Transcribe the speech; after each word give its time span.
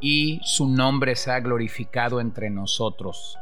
y 0.00 0.40
su 0.44 0.68
nombre 0.68 1.16
sea 1.16 1.40
glorificado 1.40 2.20
entre 2.20 2.50
nosotros. 2.50 3.38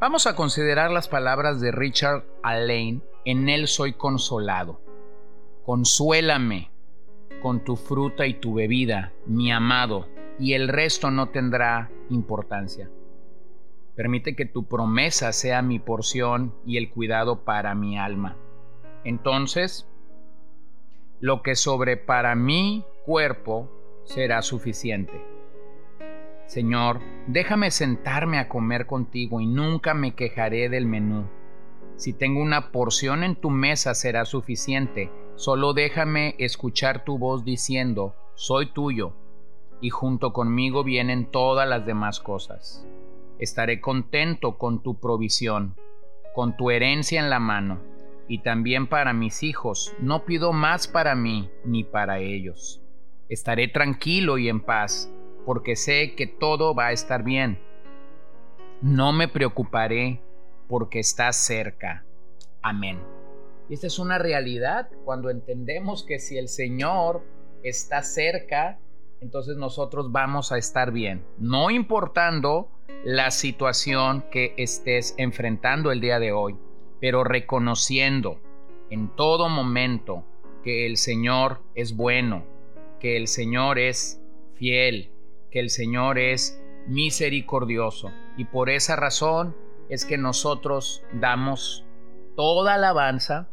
Vamos 0.00 0.26
a 0.26 0.34
considerar 0.34 0.90
las 0.90 1.08
palabras 1.08 1.60
de 1.60 1.72
Richard 1.72 2.24
Alain, 2.42 3.02
en 3.24 3.48
él 3.48 3.68
soy 3.68 3.92
consolado. 3.92 4.80
Consuélame 5.64 6.70
con 7.42 7.64
tu 7.64 7.76
fruta 7.76 8.26
y 8.26 8.34
tu 8.34 8.54
bebida, 8.54 9.12
mi 9.26 9.52
amado, 9.52 10.08
y 10.38 10.54
el 10.54 10.68
resto 10.68 11.10
no 11.10 11.28
tendrá 11.28 11.90
importancia. 12.08 12.90
Permite 13.94 14.34
que 14.34 14.46
tu 14.46 14.66
promesa 14.66 15.32
sea 15.32 15.60
mi 15.60 15.78
porción 15.78 16.54
y 16.64 16.78
el 16.78 16.90
cuidado 16.90 17.44
para 17.44 17.74
mi 17.74 17.98
alma. 17.98 18.36
Entonces, 19.04 19.86
lo 21.20 21.42
que 21.42 21.54
sobre 21.54 21.98
para 21.98 22.34
mi 22.34 22.84
cuerpo 23.04 23.70
será 24.04 24.40
suficiente. 24.40 25.39
Señor, 26.50 26.98
déjame 27.28 27.70
sentarme 27.70 28.40
a 28.40 28.48
comer 28.48 28.86
contigo 28.86 29.40
y 29.40 29.46
nunca 29.46 29.94
me 29.94 30.16
quejaré 30.16 30.68
del 30.68 30.84
menú. 30.84 31.28
Si 31.94 32.12
tengo 32.12 32.42
una 32.42 32.72
porción 32.72 33.22
en 33.22 33.36
tu 33.36 33.50
mesa 33.50 33.94
será 33.94 34.24
suficiente, 34.24 35.12
solo 35.36 35.74
déjame 35.74 36.34
escuchar 36.38 37.04
tu 37.04 37.18
voz 37.18 37.44
diciendo, 37.44 38.16
soy 38.34 38.66
tuyo, 38.72 39.12
y 39.80 39.90
junto 39.90 40.32
conmigo 40.32 40.82
vienen 40.82 41.30
todas 41.30 41.68
las 41.68 41.86
demás 41.86 42.18
cosas. 42.18 42.84
Estaré 43.38 43.80
contento 43.80 44.58
con 44.58 44.82
tu 44.82 44.98
provisión, 44.98 45.76
con 46.34 46.56
tu 46.56 46.72
herencia 46.72 47.20
en 47.20 47.30
la 47.30 47.38
mano, 47.38 47.78
y 48.26 48.38
también 48.38 48.88
para 48.88 49.12
mis 49.12 49.44
hijos, 49.44 49.94
no 50.00 50.24
pido 50.24 50.52
más 50.52 50.88
para 50.88 51.14
mí 51.14 51.48
ni 51.64 51.84
para 51.84 52.18
ellos. 52.18 52.82
Estaré 53.28 53.68
tranquilo 53.68 54.36
y 54.36 54.48
en 54.48 54.58
paz, 54.58 55.12
porque 55.44 55.76
sé 55.76 56.14
que 56.14 56.26
todo 56.26 56.74
va 56.74 56.88
a 56.88 56.92
estar 56.92 57.22
bien. 57.22 57.58
No 58.82 59.12
me 59.12 59.28
preocuparé 59.28 60.22
porque 60.68 61.00
está 61.00 61.32
cerca. 61.32 62.04
Amén. 62.62 63.00
esta 63.68 63.86
es 63.86 63.98
una 63.98 64.18
realidad 64.18 64.88
cuando 65.04 65.30
entendemos 65.30 66.04
que 66.04 66.18
si 66.18 66.36
el 66.36 66.48
Señor 66.48 67.22
está 67.62 68.02
cerca, 68.02 68.78
entonces 69.20 69.56
nosotros 69.56 70.12
vamos 70.12 70.50
a 70.52 70.58
estar 70.58 70.92
bien, 70.92 71.24
no 71.38 71.70
importando 71.70 72.68
la 73.04 73.30
situación 73.30 74.24
que 74.30 74.54
estés 74.56 75.14
enfrentando 75.18 75.92
el 75.92 76.00
día 76.00 76.18
de 76.18 76.32
hoy, 76.32 76.56
pero 77.00 77.24
reconociendo 77.24 78.40
en 78.90 79.14
todo 79.14 79.48
momento 79.48 80.24
que 80.62 80.86
el 80.86 80.96
Señor 80.96 81.60
es 81.74 81.96
bueno, 81.96 82.44
que 82.98 83.16
el 83.16 83.28
Señor 83.28 83.78
es 83.78 84.20
fiel, 84.54 85.10
que 85.50 85.60
el 85.60 85.70
Señor 85.70 86.18
es 86.18 86.62
misericordioso. 86.86 88.10
Y 88.36 88.44
por 88.46 88.70
esa 88.70 88.96
razón 88.96 89.56
es 89.88 90.04
que 90.04 90.18
nosotros 90.18 91.02
damos 91.12 91.84
toda 92.36 92.74
alabanza 92.74 93.48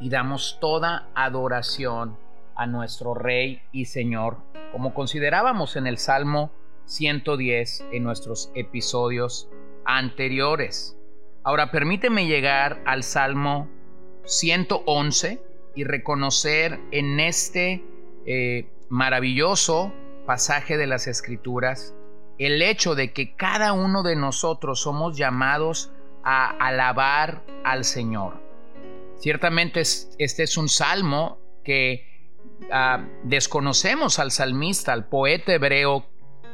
y 0.00 0.08
damos 0.10 0.58
toda 0.60 1.08
adoración 1.14 2.16
a 2.54 2.66
nuestro 2.66 3.14
Rey 3.14 3.62
y 3.72 3.86
Señor, 3.86 4.38
como 4.72 4.94
considerábamos 4.94 5.76
en 5.76 5.86
el 5.86 5.98
Salmo 5.98 6.50
110 6.86 7.86
en 7.92 8.02
nuestros 8.02 8.50
episodios 8.54 9.48
anteriores. 9.84 10.98
Ahora 11.44 11.70
permíteme 11.70 12.26
llegar 12.26 12.82
al 12.84 13.02
Salmo 13.02 13.68
111 14.24 15.42
y 15.74 15.84
reconocer 15.84 16.78
en 16.90 17.18
este 17.20 17.84
eh, 18.26 18.68
maravilloso 18.88 19.92
pasaje 20.26 20.76
de 20.76 20.86
las 20.86 21.06
Escrituras 21.06 21.94
el 22.38 22.62
hecho 22.62 22.94
de 22.94 23.12
que 23.12 23.34
cada 23.36 23.72
uno 23.72 24.02
de 24.02 24.16
nosotros 24.16 24.80
somos 24.80 25.16
llamados 25.16 25.92
a 26.24 26.50
alabar 26.50 27.42
al 27.64 27.84
Señor. 27.84 28.40
Ciertamente 29.16 29.80
este 29.80 30.42
es 30.42 30.56
un 30.56 30.68
salmo 30.68 31.38
que 31.64 32.06
ah, 32.72 33.06
desconocemos 33.24 34.18
al 34.18 34.30
salmista, 34.30 34.92
al 34.92 35.08
poeta 35.08 35.52
hebreo 35.52 36.06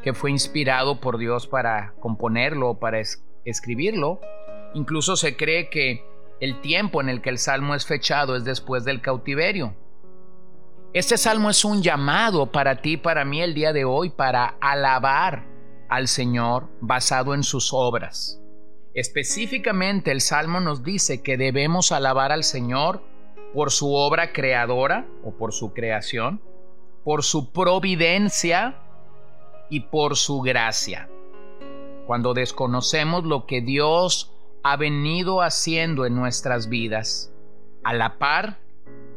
que 0.03 0.13
fue 0.13 0.31
inspirado 0.31 1.01
por 1.01 1.19
Dios 1.19 1.47
para 1.47 1.95
componerlo, 2.01 2.79
para 2.79 3.01
escribirlo. 3.45 4.21
Incluso 4.75 5.17
se 5.17 5.37
cree 5.37 5.71
que 5.71 6.05
el 6.41 6.61
tiempo 6.61 7.01
en 7.01 7.09
el 7.09 7.21
que 7.21 7.31
el 7.31 7.39
salmo 7.39 7.75
es 7.75 7.87
fechado 7.87 8.37
es 8.37 8.45
después 8.45 8.85
del 8.85 9.01
cautiverio. 9.01 9.75
Este 10.95 11.19
salmo 11.19 11.51
es 11.51 11.67
un 11.67 11.83
llamado 11.83 12.51
para 12.51 12.81
ti, 12.81 12.97
para 12.97 13.27
mí 13.27 13.43
el 13.43 13.53
día 13.53 13.75
de 13.75 13.85
hoy, 13.85 14.09
para 14.09 14.57
alabar 14.59 15.45
al 15.91 16.09
Señor 16.09 16.71
basado 16.81 17.35
en 17.35 17.43
sus 17.43 17.75
obras. 17.75 18.41
Específicamente 18.95 20.11
el 20.11 20.23
salmo 20.23 20.61
nos 20.61 20.83
dice 20.83 21.23
que 21.23 21.37
debemos 21.37 21.93
alabar 21.93 22.33
al 22.33 22.43
Señor 22.43 23.03
por 23.53 23.71
su 23.71 23.93
obra 23.93 24.33
creadora 24.33 25.07
o 25.23 25.37
por 25.37 25.53
su 25.53 25.75
creación, 25.75 26.41
por 27.05 27.23
su 27.23 27.53
providencia 27.53 28.81
y 29.69 29.81
por 29.81 30.17
su 30.17 30.41
gracia. 30.41 31.11
Cuando 32.07 32.33
desconocemos 32.33 33.25
lo 33.25 33.45
que 33.45 33.61
Dios 33.61 34.33
ha 34.63 34.79
venido 34.79 35.43
haciendo 35.43 36.07
en 36.07 36.15
nuestras 36.15 36.71
vidas, 36.71 37.31
a 37.85 37.93
la 37.93 38.19
par 38.19 38.59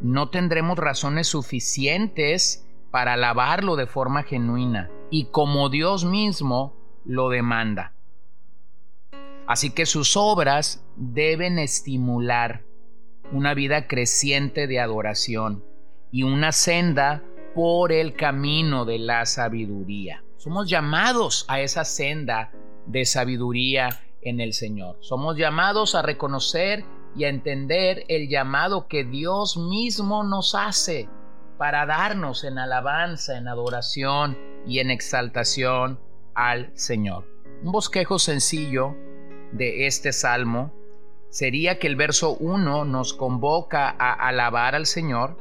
no 0.01 0.29
tendremos 0.29 0.77
razones 0.77 1.27
suficientes 1.27 2.67
para 2.89 3.13
alabarlo 3.13 3.75
de 3.75 3.87
forma 3.87 4.23
genuina 4.23 4.89
y 5.09 5.25
como 5.25 5.69
Dios 5.69 6.05
mismo 6.05 6.75
lo 7.05 7.29
demanda. 7.29 7.93
Así 9.47 9.71
que 9.71 9.85
sus 9.85 10.15
obras 10.17 10.85
deben 10.95 11.59
estimular 11.59 12.63
una 13.31 13.53
vida 13.53 13.87
creciente 13.87 14.67
de 14.67 14.79
adoración 14.79 15.63
y 16.11 16.23
una 16.23 16.51
senda 16.51 17.23
por 17.55 17.91
el 17.91 18.15
camino 18.15 18.85
de 18.85 18.99
la 18.99 19.25
sabiduría. 19.25 20.23
Somos 20.37 20.69
llamados 20.69 21.45
a 21.47 21.59
esa 21.61 21.85
senda 21.85 22.51
de 22.85 23.05
sabiduría 23.05 24.01
en 24.21 24.39
el 24.39 24.53
Señor. 24.53 24.97
Somos 25.01 25.37
llamados 25.37 25.95
a 25.95 26.01
reconocer 26.01 26.83
y 27.15 27.25
a 27.25 27.29
entender 27.29 28.05
el 28.07 28.29
llamado 28.29 28.87
que 28.87 29.03
Dios 29.03 29.57
mismo 29.57 30.23
nos 30.23 30.55
hace 30.55 31.09
para 31.57 31.85
darnos 31.85 32.43
en 32.43 32.57
alabanza, 32.57 33.37
en 33.37 33.47
adoración 33.47 34.37
y 34.65 34.79
en 34.79 34.89
exaltación 34.89 35.99
al 36.33 36.71
Señor. 36.73 37.25
Un 37.63 37.71
bosquejo 37.71 38.17
sencillo 38.17 38.95
de 39.51 39.85
este 39.85 40.13
salmo 40.13 40.73
sería 41.29 41.79
que 41.79 41.87
el 41.87 41.95
verso 41.95 42.35
1 42.37 42.85
nos 42.85 43.13
convoca 43.13 43.89
a 43.89 44.13
alabar 44.13 44.75
al 44.75 44.85
Señor. 44.85 45.37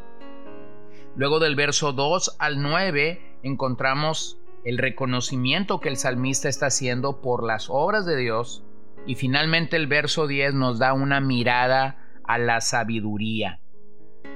Luego 1.16 1.38
del 1.38 1.56
verso 1.56 1.92
2 1.92 2.36
al 2.38 2.62
9 2.62 3.38
encontramos 3.42 4.38
el 4.64 4.78
reconocimiento 4.78 5.80
que 5.80 5.88
el 5.88 5.96
salmista 5.96 6.48
está 6.48 6.66
haciendo 6.66 7.20
por 7.20 7.44
las 7.44 7.68
obras 7.70 8.04
de 8.04 8.16
Dios 8.16 8.62
y 9.06 9.14
finalmente 9.14 9.76
el 9.76 9.86
verso 9.86 10.26
10 10.26 10.54
nos 10.54 10.78
da 10.78 10.92
una 10.92 11.20
mirada 11.20 12.20
a 12.24 12.38
la 12.38 12.60
sabiduría. 12.60 13.60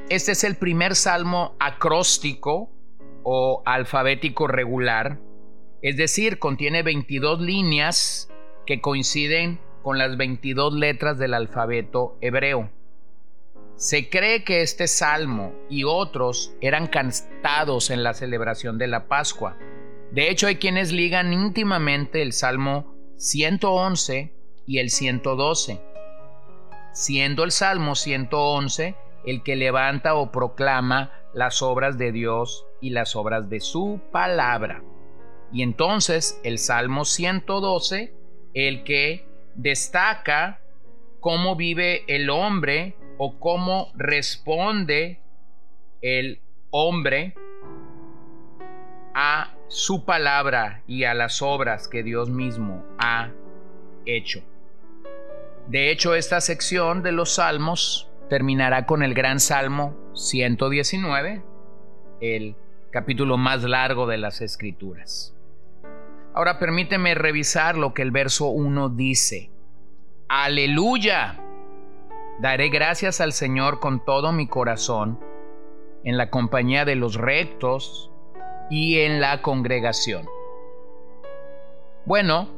Este 0.09 0.33
es 0.33 0.45
el 0.45 0.57
primer 0.57 0.95
salmo 0.95 1.57
acróstico 1.59 2.71
o 3.23 3.63
alfabético 3.65 4.47
regular, 4.47 5.21
es 5.81 5.97
decir, 5.97 6.39
contiene 6.39 6.83
22 6.83 7.41
líneas 7.41 8.31
que 8.67 8.81
coinciden 8.81 9.61
con 9.83 9.99
las 9.99 10.17
22 10.17 10.75
letras 10.75 11.19
del 11.19 11.35
alfabeto 11.35 12.17
hebreo. 12.21 12.71
Se 13.77 14.09
cree 14.09 14.45
que 14.45 14.63
este 14.63 14.87
salmo 14.87 15.53
y 15.69 15.85
otros 15.85 16.55
eran 16.61 16.87
cantados 16.87 17.91
en 17.91 18.03
la 18.03 18.15
celebración 18.15 18.79
de 18.79 18.87
la 18.87 19.09
Pascua. 19.09 19.59
De 20.13 20.31
hecho, 20.31 20.47
hay 20.47 20.57
quienes 20.57 20.93
ligan 20.93 21.33
íntimamente 21.33 22.23
el 22.23 22.33
salmo 22.33 22.95
111 23.17 24.33
y 24.67 24.79
el 24.79 24.91
112, 24.91 25.81
siendo 26.93 27.45
el 27.45 27.51
Salmo 27.51 27.95
111 27.95 28.97
el 29.25 29.43
que 29.43 29.57
levanta 29.57 30.15
o 30.15 30.31
proclama 30.31 31.11
las 31.33 31.63
obras 31.63 31.99
de 31.99 32.13
Dios 32.13 32.67
y 32.81 32.91
las 32.91 33.17
obras 33.17 33.49
de 33.49 33.61
su 33.61 34.01
palabra. 34.13 34.83
Y 35.53 35.63
entonces 35.63 36.41
el 36.45 36.59
Salmo 36.59 37.05
112, 37.05 38.15
el 38.55 38.85
que 38.85 39.27
destaca 39.55 40.61
cómo 41.21 41.57
vive 41.57 42.05
el 42.07 42.29
hombre 42.31 42.97
o 43.19 43.39
cómo 43.39 43.93
responde 43.95 45.21
el 46.03 46.41
hombre 46.71 47.35
a 49.15 49.55
su 49.69 50.05
palabra 50.05 50.83
y 50.87 51.05
a 51.05 51.15
las 51.15 51.41
obras 51.41 51.89
que 51.89 52.03
Dios 52.03 52.29
mismo 52.29 52.85
ha 52.99 53.31
hecho. 54.05 54.43
De 55.69 55.91
hecho, 55.91 56.15
esta 56.15 56.41
sección 56.41 57.03
de 57.03 57.13
los 57.13 57.37
salmos 57.37 58.11
terminará 58.29 58.85
con 58.85 59.03
el 59.03 59.15
gran 59.15 59.41
salmo 59.41 59.97
119, 60.15 61.43
el 62.21 62.57
capítulo 62.91 63.39
más 63.39 63.63
largo 63.65 64.07
de 64.07 64.19
las 64.19 64.43
escrituras. 64.43 65.35
Ahora 66.35 66.59
permíteme 66.59 67.15
revisar 67.15 67.77
lo 67.77 67.95
que 67.95 68.03
el 68.03 68.11
verso 68.11 68.49
1 68.49 68.91
dice. 68.91 69.51
Aleluya. 70.29 71.41
Daré 72.41 72.69
gracias 72.69 73.21
al 73.21 73.33
Señor 73.33 73.81
con 73.81 74.05
todo 74.05 74.33
mi 74.33 74.47
corazón, 74.47 75.19
en 76.03 76.19
la 76.19 76.29
compañía 76.29 76.85
de 76.85 76.97
los 76.97 77.15
rectos 77.15 78.11
y 78.69 78.99
en 78.99 79.21
la 79.21 79.41
congregación. 79.41 80.27
Bueno, 82.05 82.49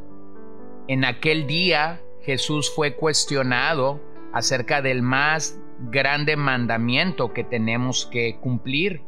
en 0.88 1.05
aquel 1.05 1.47
día 1.47 2.00
Jesús 2.26 2.73
fue 2.75 2.96
cuestionado 2.96 4.00
acerca 4.32 4.82
del 4.82 5.00
más 5.00 5.61
grande 5.78 6.37
mandamiento 6.37 7.32
que 7.32 7.44
tenemos 7.44 8.05
que 8.06 8.38
cumplir. 8.40 9.02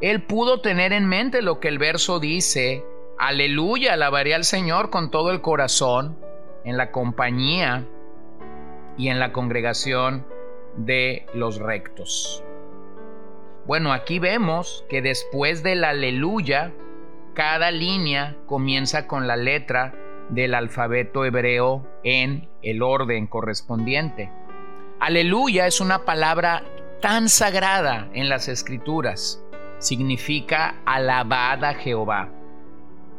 Él 0.00 0.22
pudo 0.22 0.62
tener 0.62 0.94
en 0.94 1.06
mente 1.06 1.42
lo 1.42 1.60
que 1.60 1.68
el 1.68 1.78
verso 1.78 2.20
dice, 2.20 2.86
aleluya, 3.18 3.92
alabaré 3.92 4.34
al 4.34 4.44
Señor 4.44 4.88
con 4.88 5.10
todo 5.10 5.30
el 5.30 5.42
corazón, 5.42 6.18
en 6.64 6.78
la 6.78 6.90
compañía 6.90 7.86
y 8.96 9.08
en 9.08 9.20
la 9.20 9.34
congregación 9.34 10.26
de 10.78 11.26
los 11.34 11.58
rectos. 11.58 12.42
Bueno, 13.66 13.92
aquí 13.92 14.18
vemos 14.18 14.86
que 14.88 15.02
después 15.02 15.62
del 15.62 15.84
aleluya, 15.84 16.72
cada 17.34 17.70
línea 17.70 18.38
comienza 18.46 19.06
con 19.06 19.26
la 19.26 19.36
letra 19.36 19.94
del 20.30 20.54
alfabeto 20.54 21.24
hebreo 21.24 21.86
en 22.02 22.48
el 22.62 22.82
orden 22.82 23.26
correspondiente. 23.26 24.30
Aleluya 25.00 25.66
es 25.66 25.80
una 25.80 26.04
palabra 26.04 26.62
tan 27.00 27.28
sagrada 27.28 28.08
en 28.14 28.28
las 28.28 28.48
escrituras. 28.48 29.42
Significa 29.78 30.76
alabada 30.86 31.70
a 31.70 31.74
Jehová. 31.74 32.30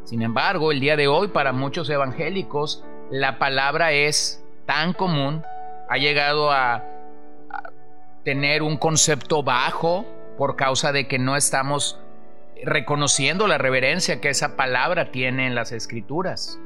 Sin 0.03 0.21
embargo, 0.21 0.71
el 0.71 0.79
día 0.79 0.95
de 0.95 1.07
hoy 1.07 1.27
para 1.27 1.51
muchos 1.51 1.89
evangélicos 1.89 2.83
la 3.11 3.37
palabra 3.37 3.91
es 3.91 4.43
tan 4.65 4.93
común, 4.93 5.43
ha 5.89 5.97
llegado 5.97 6.51
a, 6.51 6.83
tener 8.23 8.63
un 8.63 8.77
concepto 8.77 9.43
bajo 9.43 10.03
por 10.35 10.55
causa 10.55 10.91
de 10.91 11.07
que 11.07 11.19
no 11.19 11.35
estamos 11.35 11.99
reconociendo 12.63 13.47
la 13.47 13.59
reverencia 13.59 14.19
que 14.19 14.29
esa 14.29 14.57
palabra 14.57 15.11
tiene 15.11 15.45
en 15.45 15.53
las 15.53 15.71
escrituras. 15.71 16.59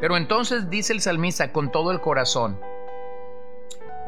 Pero 0.00 0.16
entonces 0.16 0.70
dice 0.70 0.92
el 0.92 1.00
salmista 1.00 1.52
con 1.52 1.72
todo 1.72 1.90
el 1.90 2.00
corazón, 2.00 2.58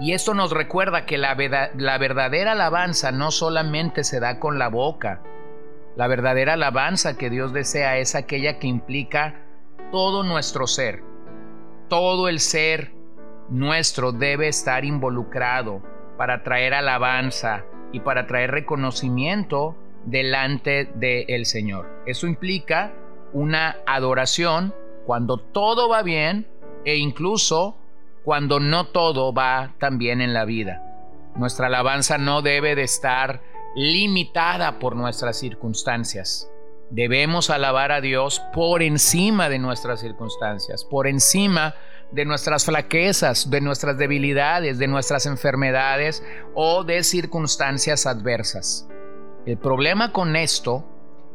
y 0.01 0.15
esto 0.15 0.33
nos 0.33 0.51
recuerda 0.53 1.05
que 1.05 1.19
la, 1.19 1.37
la, 1.77 1.99
verdadera 1.99 2.53
alabanza 2.53 3.13
no 3.13 3.31
solamente 3.31 4.03
se 4.03 4.19
da 4.19 4.39
con 4.39 4.59
la 4.59 4.69
boca, 4.69 5.21
la 5.95 6.07
verdadera 6.07 6.55
alabanza 6.55 7.19
que 7.19 7.29
Dios 7.29 7.53
desea 7.53 7.99
es 7.99 8.15
aquella 8.15 8.59
que 8.59 8.67
implica 8.67 9.45
todo 9.93 10.23
nuestro 10.23 10.67
ser. 10.67 11.03
Todo 11.89 12.29
el 12.29 12.41
ser 12.41 12.93
nuestro 13.51 14.13
debe 14.13 14.49
estar 14.49 14.87
involucrado 14.87 15.83
para 16.17 16.43
traer 16.45 16.73
alabanza 16.73 17.67
y 17.93 18.01
para 18.01 18.27
traer 18.27 18.53
reconocimiento 18.53 19.77
delante 20.07 20.91
del 20.95 21.45
Señor. 21.45 22.03
Eso 22.07 22.27
implica 22.27 22.95
una 23.35 23.77
adoración 23.87 24.75
cuando 25.07 25.39
todo 25.39 25.89
va 25.89 26.03
bien 26.03 26.47
e 26.85 26.97
incluso 26.97 27.77
cuando 28.25 28.61
no 28.61 28.89
todo 28.89 29.33
va 29.33 29.75
tan 29.79 29.99
bien 29.99 30.21
en 30.21 30.35
la 30.35 30.45
vida. 30.45 30.83
Nuestra 31.37 31.67
alabanza 31.67 32.19
no 32.19 32.43
debe 32.43 32.75
de 32.75 32.83
estar 32.83 33.43
limitada 33.75 34.79
por 34.79 34.97
nuestras 34.97 35.39
circunstancias. 35.39 36.51
Debemos 36.91 37.51
alabar 37.51 37.93
a 37.93 38.01
Dios 38.01 38.43
por 38.53 38.83
encima 38.83 39.49
de 39.49 39.59
nuestras 39.59 40.01
circunstancias, 40.01 40.85
por 40.85 41.07
encima 41.07 41.75
de 42.11 42.25
nuestras 42.25 42.65
flaquezas, 42.65 43.49
de 43.49 43.61
nuestras 43.61 43.97
debilidades, 43.97 44.79
de 44.79 44.89
nuestras 44.89 45.27
enfermedades 45.27 46.25
o 46.55 46.83
de 46.83 47.05
circunstancias 47.05 48.07
adversas. 48.07 48.89
El 49.47 49.57
problema 49.57 50.13
con 50.13 50.35
esto 50.35 50.85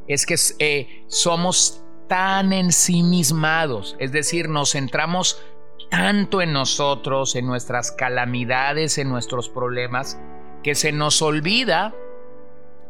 es 0.08 0.26
que 0.26 0.36
eh, 0.60 1.06
somos 1.08 1.85
tan 2.08 2.54
ensimismados, 2.54 3.96
es 4.00 4.12
decir, 4.12 4.50
nos 4.50 4.72
centramos 4.72 5.42
tanto 5.90 6.42
en 6.42 6.54
nosotros, 6.54 7.36
en 7.36 7.46
nuestras 7.46 7.92
calamidades, 7.92 8.98
en 8.98 9.10
nuestros 9.10 9.50
problemas, 9.50 10.20
que 10.64 10.76
se 10.76 10.92
nos 10.92 11.22
olvida 11.22 11.94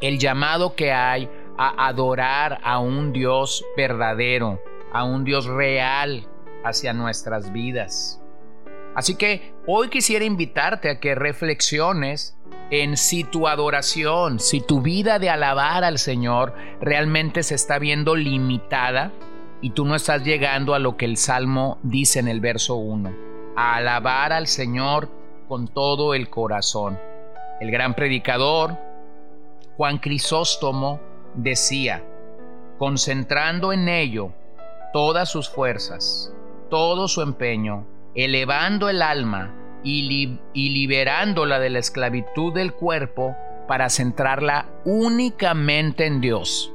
el 0.00 0.18
llamado 0.18 0.74
que 0.74 0.92
hay 0.92 1.28
a 1.58 1.88
adorar 1.88 2.58
a 2.62 2.78
un 2.78 3.12
Dios 3.12 3.64
verdadero, 3.76 4.60
a 4.92 5.04
un 5.04 5.24
Dios 5.24 5.46
real 5.46 6.26
hacia 6.64 6.92
nuestras 6.92 7.52
vidas. 7.52 8.20
Así 8.94 9.14
que 9.14 9.54
hoy 9.66 9.88
quisiera 9.88 10.24
invitarte 10.24 10.90
a 10.90 11.00
que 11.00 11.14
reflexiones 11.14 12.36
en 12.70 12.96
si 12.96 13.24
tu 13.24 13.46
adoración, 13.46 14.40
si 14.40 14.60
tu 14.60 14.80
vida 14.80 15.18
de 15.18 15.30
alabar 15.30 15.84
al 15.84 15.98
Señor 15.98 16.54
realmente 16.80 17.42
se 17.42 17.54
está 17.54 17.78
viendo 17.78 18.16
limitada 18.16 19.12
y 19.60 19.70
tú 19.70 19.84
no 19.84 19.94
estás 19.94 20.24
llegando 20.24 20.74
a 20.74 20.78
lo 20.78 20.96
que 20.96 21.04
el 21.04 21.16
Salmo 21.16 21.78
dice 21.82 22.18
en 22.18 22.28
el 22.28 22.40
verso 22.40 22.76
1, 22.76 23.12
a 23.56 23.76
alabar 23.76 24.32
al 24.32 24.46
Señor 24.46 25.08
con 25.48 25.68
todo 25.68 26.14
el 26.14 26.28
corazón. 26.28 26.98
El 27.60 27.70
gran 27.70 27.94
predicador, 27.94 28.76
Juan 29.76 29.98
Crisóstomo, 29.98 31.00
decía, 31.34 32.04
concentrando 32.78 33.72
en 33.72 33.88
ello 33.88 34.32
todas 34.92 35.30
sus 35.30 35.48
fuerzas, 35.48 36.32
todo 36.68 37.08
su 37.08 37.22
empeño, 37.22 37.86
elevando 38.14 38.88
el 38.88 39.02
alma 39.02 39.54
y, 39.82 40.38
liberándola 40.54 41.58
de 41.58 41.70
la 41.70 41.78
esclavitud 41.78 42.52
del 42.52 42.72
cuerpo 42.72 43.36
para 43.68 43.88
centrarla 43.90 44.66
únicamente 44.84 46.06
en 46.06 46.20
Dios 46.20 46.72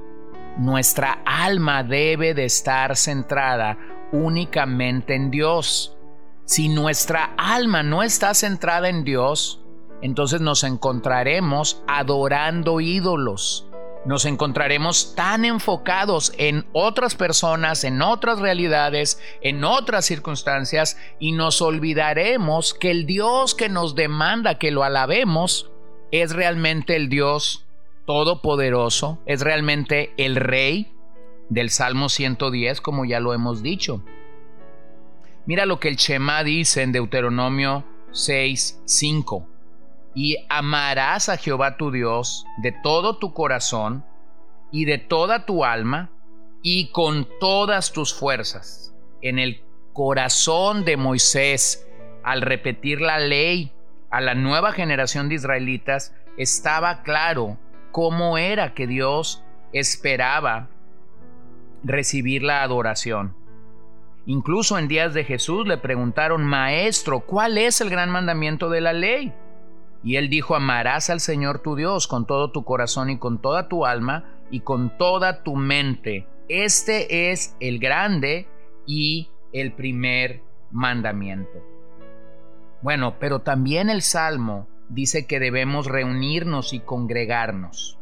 nuestra 0.57 1.21
alma 1.25 1.83
debe 1.83 2.33
de 2.33 2.45
estar 2.45 2.95
centrada 2.97 3.77
únicamente 4.11 5.15
en 5.15 5.31
Dios. 5.31 5.97
Si 6.45 6.69
nuestra 6.69 7.33
alma 7.37 7.83
no 7.83 8.03
está 8.03 8.33
centrada 8.33 8.89
en 8.89 9.03
Dios, 9.03 9.63
entonces 10.01 10.41
nos 10.41 10.63
encontraremos 10.63 11.81
adorando 11.87 12.81
ídolos. 12.81 13.67
Nos 14.03 14.25
encontraremos 14.25 15.13
tan 15.15 15.45
enfocados 15.45 16.33
en 16.37 16.65
otras 16.73 17.13
personas, 17.13 17.83
en 17.83 18.01
otras 18.01 18.39
realidades, 18.39 19.21
en 19.41 19.63
otras 19.63 20.05
circunstancias, 20.05 20.97
y 21.19 21.33
nos 21.33 21.61
olvidaremos 21.61 22.73
que 22.73 22.89
el 22.89 23.05
Dios 23.05 23.53
que 23.53 23.69
nos 23.69 23.93
demanda 23.95 24.57
que 24.57 24.71
lo 24.71 24.83
alabemos 24.83 25.69
es 26.11 26.33
realmente 26.33 26.95
el 26.95 27.09
Dios 27.09 27.65
todopoderoso, 28.07 29.19
es 29.27 29.41
realmente 29.41 30.13
el 30.17 30.35
rey 30.35 30.91
del 31.49 31.69
Salmo 31.69 32.09
110, 32.09 32.81
como 32.81 33.05
ya 33.05 33.19
lo 33.19 33.33
hemos 33.33 33.61
dicho. 33.61 34.03
Mira 35.45 35.65
lo 35.65 35.79
que 35.79 35.89
el 35.89 35.97
Shema 35.97 36.43
dice 36.43 36.81
en 36.81 36.91
Deuteronomio 36.91 37.85
6, 38.11 38.81
5. 38.85 39.50
Y 40.13 40.37
amarás 40.49 41.29
a 41.29 41.37
Jehová 41.37 41.77
tu 41.77 41.91
Dios 41.91 42.45
de 42.57 42.71
todo 42.71 43.17
tu 43.17 43.33
corazón 43.33 44.05
y 44.71 44.85
de 44.85 44.97
toda 44.97 45.45
tu 45.45 45.63
alma 45.63 46.09
y 46.61 46.91
con 46.91 47.27
todas 47.39 47.91
tus 47.91 48.13
fuerzas. 48.13 48.93
En 49.21 49.39
el 49.39 49.61
corazón 49.93 50.85
de 50.85 50.97
Moisés, 50.97 51.87
al 52.23 52.41
repetir 52.41 53.01
la 53.01 53.19
ley 53.19 53.71
a 54.09 54.21
la 54.21 54.35
nueva 54.35 54.73
generación 54.73 55.29
de 55.29 55.35
israelitas, 55.35 56.13
estaba 56.37 57.03
claro 57.03 57.57
cómo 57.91 58.37
era 58.37 58.73
que 58.73 58.87
Dios 58.87 59.43
esperaba 59.73 60.69
recibir 61.83 62.43
la 62.43 62.63
adoración. 62.63 63.35
Incluso 64.25 64.77
en 64.77 64.87
días 64.87 65.13
de 65.13 65.23
Jesús 65.23 65.67
le 65.67 65.77
preguntaron, 65.77 66.43
Maestro, 66.43 67.21
¿cuál 67.21 67.57
es 67.57 67.81
el 67.81 67.89
gran 67.89 68.09
mandamiento 68.09 68.69
de 68.69 68.81
la 68.81 68.93
ley? 68.93 69.33
Y 70.03 70.15
él 70.15 70.29
dijo, 70.29 70.55
amarás 70.55 71.09
al 71.09 71.19
Señor 71.19 71.59
tu 71.59 71.75
Dios 71.75 72.07
con 72.07 72.25
todo 72.25 72.51
tu 72.51 72.63
corazón 72.63 73.09
y 73.09 73.17
con 73.17 73.41
toda 73.41 73.67
tu 73.67 73.85
alma 73.85 74.39
y 74.49 74.61
con 74.61 74.97
toda 74.97 75.43
tu 75.43 75.55
mente. 75.55 76.27
Este 76.49 77.31
es 77.31 77.55
el 77.59 77.79
grande 77.79 78.47
y 78.85 79.29
el 79.53 79.73
primer 79.73 80.41
mandamiento. 80.71 81.63
Bueno, 82.81 83.17
pero 83.19 83.39
también 83.39 83.89
el 83.89 84.01
Salmo 84.01 84.67
dice 84.89 85.27
que 85.27 85.39
debemos 85.39 85.85
reunirnos 85.85 86.73
y 86.73 86.79
congregarnos. 86.79 87.99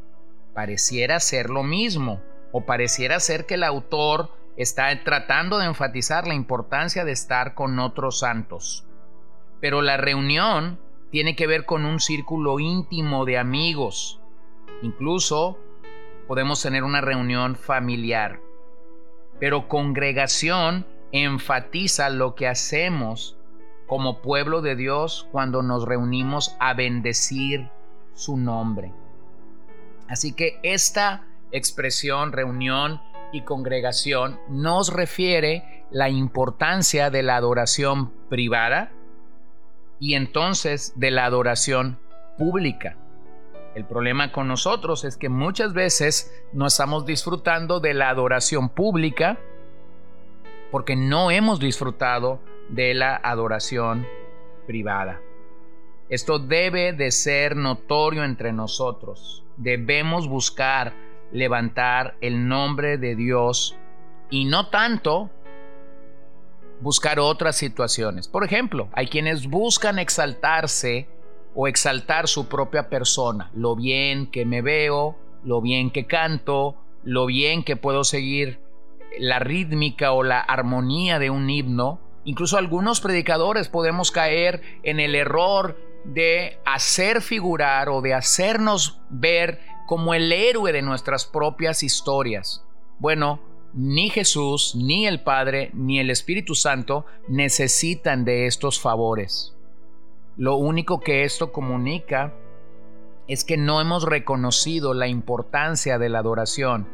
Pareciera 0.53 1.19
ser 1.19 1.49
lo 1.49 1.63
mismo, 1.63 2.21
o 2.51 2.65
pareciera 2.65 3.19
ser 3.19 3.45
que 3.45 3.55
el 3.55 3.63
autor 3.63 4.31
está 4.57 5.03
tratando 5.03 5.57
de 5.57 5.65
enfatizar 5.65 6.27
la 6.27 6.33
importancia 6.33 7.05
de 7.05 7.11
estar 7.11 7.53
con 7.53 7.77
otros 7.79 8.19
santos. 8.19 8.85
Pero 9.61 9.81
la 9.81 9.97
reunión 9.97 10.79
tiene 11.11 11.35
que 11.35 11.47
ver 11.47 11.65
con 11.65 11.85
un 11.85 11.99
círculo 11.99 12.59
íntimo 12.59 13.25
de 13.25 13.37
amigos. 13.37 14.19
Incluso 14.81 15.57
podemos 16.27 16.61
tener 16.61 16.83
una 16.83 17.01
reunión 17.01 17.55
familiar. 17.55 18.39
Pero 19.39 19.67
congregación 19.67 20.85
enfatiza 21.11 22.09
lo 22.09 22.35
que 22.35 22.47
hacemos 22.47 23.37
como 23.87 24.21
pueblo 24.21 24.61
de 24.61 24.75
Dios 24.75 25.27
cuando 25.31 25.63
nos 25.63 25.87
reunimos 25.87 26.55
a 26.59 26.75
bendecir 26.75 27.69
su 28.13 28.37
nombre. 28.37 28.93
Así 30.07 30.33
que 30.33 30.59
esta 30.61 31.25
expresión, 31.51 32.31
reunión 32.31 33.01
y 33.31 33.41
congregación 33.41 34.39
nos 34.49 34.93
refiere 34.93 35.85
la 35.89 36.09
importancia 36.09 37.09
de 37.09 37.23
la 37.23 37.37
adoración 37.37 38.11
privada 38.29 38.91
y 39.99 40.13
entonces 40.15 40.93
de 40.95 41.11
la 41.11 41.25
adoración 41.25 41.99
pública. 42.37 42.97
El 43.75 43.85
problema 43.85 44.31
con 44.31 44.47
nosotros 44.47 45.03
es 45.03 45.17
que 45.17 45.29
muchas 45.29 45.73
veces 45.73 46.33
no 46.53 46.67
estamos 46.67 47.05
disfrutando 47.05 47.79
de 47.79 47.93
la 47.93 48.09
adoración 48.09 48.69
pública 48.69 49.37
porque 50.71 50.95
no 50.95 51.31
hemos 51.31 51.59
disfrutado 51.59 52.39
de 52.69 52.93
la 52.93 53.15
adoración 53.15 54.07
privada. 54.67 55.21
Esto 56.09 56.39
debe 56.39 56.93
de 56.93 57.11
ser 57.11 57.55
notorio 57.55 58.23
entre 58.23 58.51
nosotros. 58.51 59.43
Debemos 59.57 60.27
buscar 60.27 60.93
levantar 61.31 62.15
el 62.21 62.47
nombre 62.47 62.97
de 62.97 63.15
Dios 63.15 63.77
y 64.31 64.45
no 64.45 64.69
tanto 64.69 65.29
buscar 66.81 67.19
otras 67.19 67.55
situaciones. 67.55 68.27
Por 68.27 68.43
ejemplo, 68.43 68.89
hay 68.93 69.07
quienes 69.07 69.47
buscan 69.47 69.99
exaltarse 69.99 71.07
o 71.55 71.67
exaltar 71.67 72.27
su 72.27 72.47
propia 72.47 72.89
persona, 72.89 73.51
lo 73.53 73.75
bien 73.75 74.27
que 74.27 74.45
me 74.45 74.61
veo, 74.61 75.17
lo 75.43 75.61
bien 75.61 75.91
que 75.91 76.05
canto, 76.05 76.75
lo 77.03 77.25
bien 77.25 77.63
que 77.63 77.75
puedo 77.75 78.03
seguir 78.03 78.59
la 79.17 79.39
rítmica 79.39 80.11
o 80.11 80.23
la 80.23 80.39
armonía 80.39 81.19
de 81.19 81.29
un 81.29 81.49
himno. 81.49 81.99
Incluso 82.23 82.57
algunos 82.57 83.01
predicadores 83.01 83.69
podemos 83.69 84.11
caer 84.11 84.61
en 84.83 84.99
el 84.99 85.15
error 85.15 85.77
de 86.05 86.59
hacer 86.65 87.21
figurar 87.21 87.89
o 87.89 88.01
de 88.01 88.13
hacernos 88.13 89.01
ver 89.09 89.59
como 89.87 90.13
el 90.13 90.31
héroe 90.31 90.71
de 90.71 90.81
nuestras 90.81 91.25
propias 91.25 91.81
historias. 91.83 92.63
Bueno, 92.99 93.39
ni 93.73 94.09
Jesús, 94.09 94.75
ni 94.75 95.07
el 95.07 95.21
Padre, 95.21 95.71
ni 95.73 95.99
el 95.99 96.09
Espíritu 96.09 96.55
Santo 96.55 97.05
necesitan 97.27 98.25
de 98.25 98.45
estos 98.45 98.79
favores. 98.79 99.55
Lo 100.37 100.55
único 100.55 100.99
que 100.99 101.23
esto 101.23 101.51
comunica 101.51 102.33
es 103.27 103.43
que 103.43 103.57
no 103.57 103.81
hemos 103.81 104.03
reconocido 104.05 104.93
la 104.93 105.07
importancia 105.07 105.99
de 105.99 106.09
la 106.09 106.19
adoración 106.19 106.87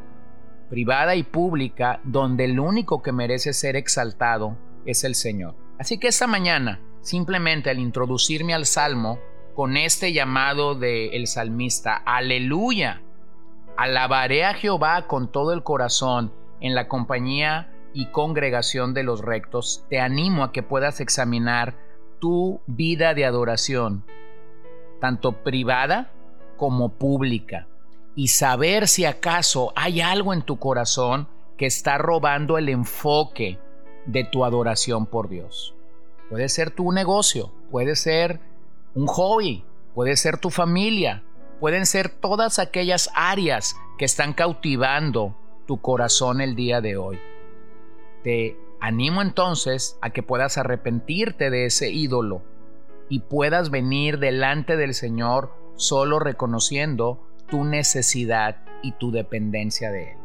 privada 0.70 1.16
y 1.16 1.24
pública 1.24 2.02
donde 2.04 2.46
el 2.46 2.60
único 2.60 3.02
que 3.02 3.12
merece 3.12 3.54
ser 3.54 3.76
exaltado 3.76 4.58
es 4.86 5.04
el 5.04 5.16
Señor. 5.16 5.56
Así 5.78 6.00
que 6.00 6.08
esta 6.08 6.28
mañana, 6.28 6.82
simplemente 7.02 7.70
al 7.70 7.80
introducirme 7.80 8.54
al 8.54 8.66
Salmo, 8.66 9.20
con 9.56 9.78
este 9.78 10.12
llamado 10.12 10.76
del 10.76 11.28
salmista, 11.28 11.96
aleluya, 11.96 13.02
alabaré 13.78 14.44
a 14.44 14.54
Jehová 14.54 15.08
con 15.08 15.32
todo 15.32 15.54
el 15.54 15.64
corazón 15.64 16.34
en 16.62 16.76
la 16.76 16.88
compañía 16.88 17.72
y 17.94 18.08
congregación 18.08 18.94
de 18.94 19.04
los 19.04 19.22
rectos, 19.22 19.86
te 19.90 20.00
animo 20.00 20.44
a 20.44 20.52
que 20.52 20.64
puedas 20.64 21.00
examinar 21.00 21.76
tu 22.20 22.62
vida 22.68 23.14
de 23.14 23.26
adoración, 23.26 24.04
tanto 25.00 25.44
privada 25.44 26.12
como 26.58 26.90
pública, 26.90 27.68
y 28.16 28.30
saber 28.30 28.88
si 28.88 29.06
acaso 29.06 29.74
hay 29.76 30.02
algo 30.02 30.34
en 30.34 30.42
tu 30.42 30.58
corazón 30.58 31.28
que 31.58 31.66
está 31.66 31.98
robando 31.98 32.58
el 32.58 32.70
enfoque 32.70 33.60
de 34.06 34.24
tu 34.24 34.46
adoración 34.46 35.06
por 35.06 35.30
Dios. 35.30 35.76
Puede 36.30 36.50
ser 36.50 36.72
tu 36.72 36.92
negocio, 36.92 37.52
puede 37.72 37.96
ser 37.96 38.40
un 38.94 39.08
hobby, 39.08 39.64
puede 39.94 40.18
ser 40.18 40.38
tu 40.38 40.50
familia, 40.50 41.24
pueden 41.60 41.86
ser 41.86 42.10
todas 42.10 42.60
aquellas 42.60 43.10
áreas 43.14 43.76
que 43.98 44.06
están 44.06 44.34
cautivando 44.34 45.36
tu 45.66 45.82
corazón 45.82 46.42
el 46.42 46.56
día 46.56 46.82
de 46.82 46.98
hoy. 46.98 47.20
Te 48.24 48.58
animo 48.80 49.22
entonces 49.22 49.98
a 50.02 50.10
que 50.12 50.24
puedas 50.24 50.58
arrepentirte 50.58 51.50
de 51.50 51.66
ese 51.66 51.90
ídolo 51.92 52.44
y 53.10 53.20
puedas 53.20 53.70
venir 53.70 54.20
delante 54.20 54.78
del 54.78 54.94
Señor 54.94 55.54
solo 55.76 56.20
reconociendo 56.20 57.20
tu 57.48 57.64
necesidad 57.64 58.64
y 58.82 58.94
tu 58.94 59.12
dependencia 59.12 59.92
de 59.92 60.12
Él. 60.12 60.18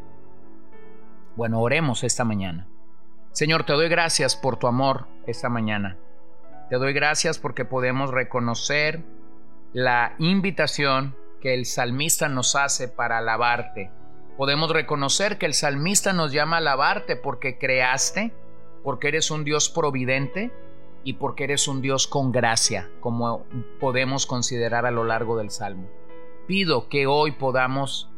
Bueno, 1.36 1.60
oremos 1.60 2.04
esta 2.04 2.24
mañana. 2.24 2.66
Señor, 3.32 3.64
te 3.64 3.72
doy 3.72 3.88
gracias 3.88 4.36
por 4.36 4.58
tu 4.58 4.66
amor 4.66 5.06
esta 5.26 5.48
mañana. 5.48 5.96
Te 6.68 6.76
doy 6.76 6.92
gracias 6.92 7.38
porque 7.38 7.64
podemos 7.64 8.10
reconocer 8.10 9.02
la 9.72 10.14
invitación 10.18 11.16
que 11.40 11.54
el 11.54 11.66
salmista 11.66 12.28
nos 12.28 12.56
hace 12.56 12.88
para 12.88 13.18
alabarte. 13.18 13.90
Podemos 14.40 14.70
reconocer 14.70 15.36
que 15.36 15.44
el 15.44 15.52
salmista 15.52 16.14
nos 16.14 16.32
llama 16.32 16.56
a 16.56 16.60
alabarte 16.60 17.14
porque 17.14 17.58
creaste, 17.58 18.32
porque 18.82 19.08
eres 19.08 19.30
un 19.30 19.44
Dios 19.44 19.68
providente 19.68 20.50
y 21.04 21.12
porque 21.12 21.44
eres 21.44 21.68
un 21.68 21.82
Dios 21.82 22.06
con 22.06 22.32
gracia, 22.32 22.88
como 23.00 23.44
podemos 23.80 24.24
considerar 24.24 24.86
a 24.86 24.90
lo 24.90 25.04
largo 25.04 25.36
del 25.36 25.50
salmo. 25.50 25.90
Pido 26.46 26.88
que 26.88 27.06
hoy 27.06 27.32
podamos 27.32 28.08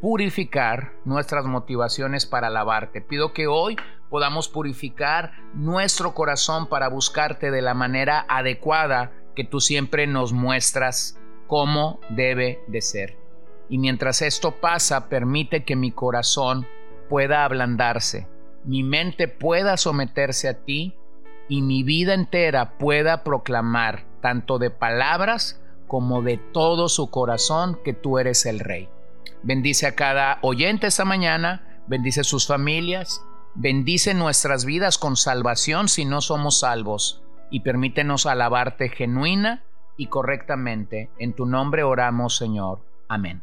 purificar 0.00 0.94
nuestras 1.04 1.44
motivaciones 1.44 2.24
para 2.24 2.46
alabarte. 2.46 3.02
Pido 3.02 3.34
que 3.34 3.46
hoy 3.46 3.76
podamos 4.08 4.48
purificar 4.48 5.32
nuestro 5.52 6.14
corazón 6.14 6.70
para 6.70 6.88
buscarte 6.88 7.50
de 7.50 7.60
la 7.60 7.74
manera 7.74 8.24
adecuada 8.30 9.12
que 9.36 9.44
tú 9.44 9.60
siempre 9.60 10.06
nos 10.06 10.32
muestras 10.32 11.20
cómo 11.48 12.00
debe 12.08 12.64
de 12.66 12.80
ser. 12.80 13.19
Y 13.70 13.78
mientras 13.78 14.20
esto 14.20 14.60
pasa, 14.60 15.08
permite 15.08 15.64
que 15.64 15.76
mi 15.76 15.92
corazón 15.92 16.66
pueda 17.08 17.44
ablandarse, 17.44 18.28
mi 18.64 18.82
mente 18.82 19.28
pueda 19.28 19.76
someterse 19.76 20.48
a 20.48 20.64
ti 20.64 20.94
y 21.48 21.62
mi 21.62 21.82
vida 21.82 22.14
entera 22.14 22.76
pueda 22.78 23.24
proclamar, 23.24 24.04
tanto 24.20 24.58
de 24.58 24.70
palabras 24.70 25.62
como 25.86 26.22
de 26.22 26.36
todo 26.36 26.88
su 26.88 27.10
corazón, 27.10 27.78
que 27.84 27.94
tú 27.94 28.18
eres 28.18 28.44
el 28.44 28.60
Rey. 28.60 28.88
Bendice 29.42 29.86
a 29.86 29.94
cada 29.94 30.38
oyente 30.42 30.86
esta 30.86 31.04
mañana, 31.04 31.82
bendice 31.86 32.22
sus 32.22 32.46
familias, 32.46 33.24
bendice 33.54 34.14
nuestras 34.14 34.64
vidas 34.64 34.98
con 34.98 35.16
salvación 35.16 35.88
si 35.88 36.04
no 36.04 36.20
somos 36.20 36.60
salvos 36.60 37.22
y 37.50 37.60
permítenos 37.60 38.26
alabarte 38.26 38.88
genuina 38.88 39.64
y 39.96 40.06
correctamente. 40.06 41.10
En 41.18 41.34
tu 41.34 41.46
nombre 41.46 41.82
oramos, 41.82 42.36
Señor. 42.36 42.80
Amén. 43.08 43.42